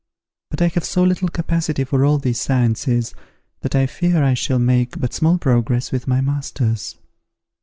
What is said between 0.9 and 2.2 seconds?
little capacity for all